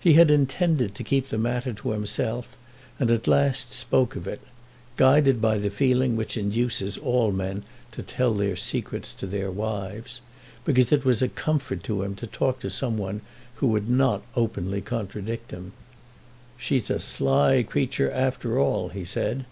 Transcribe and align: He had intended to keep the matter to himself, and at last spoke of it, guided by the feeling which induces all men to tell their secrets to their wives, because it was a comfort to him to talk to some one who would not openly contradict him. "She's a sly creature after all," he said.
He 0.00 0.14
had 0.14 0.32
intended 0.32 0.96
to 0.96 1.04
keep 1.04 1.28
the 1.28 1.38
matter 1.38 1.72
to 1.72 1.90
himself, 1.92 2.56
and 2.98 3.08
at 3.08 3.28
last 3.28 3.72
spoke 3.72 4.16
of 4.16 4.26
it, 4.26 4.40
guided 4.96 5.40
by 5.40 5.58
the 5.58 5.70
feeling 5.70 6.16
which 6.16 6.36
induces 6.36 6.96
all 6.98 7.30
men 7.30 7.62
to 7.92 8.02
tell 8.02 8.34
their 8.34 8.56
secrets 8.56 9.14
to 9.14 9.28
their 9.28 9.48
wives, 9.48 10.22
because 10.64 10.90
it 10.90 11.04
was 11.04 11.22
a 11.22 11.28
comfort 11.28 11.84
to 11.84 12.02
him 12.02 12.16
to 12.16 12.26
talk 12.26 12.58
to 12.58 12.68
some 12.68 12.98
one 12.98 13.20
who 13.62 13.68
would 13.68 13.88
not 13.88 14.22
openly 14.34 14.80
contradict 14.80 15.52
him. 15.52 15.72
"She's 16.58 16.90
a 16.90 16.98
sly 16.98 17.62
creature 17.62 18.10
after 18.10 18.58
all," 18.58 18.88
he 18.88 19.04
said. 19.04 19.44